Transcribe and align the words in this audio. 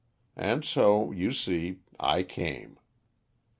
And 0.35 0.65
so, 0.65 1.11
you 1.11 1.31
see, 1.31 1.81
I 1.99 2.23
came." 2.23 2.79